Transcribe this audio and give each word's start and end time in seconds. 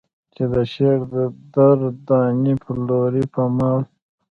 چې 0.35 0.43
د 0.53 0.55
شعر 0.73 0.99
در 1.53 1.77
دانې 2.07 2.53
پلورې 2.63 3.23
په 3.33 3.43
مال. 3.57 3.81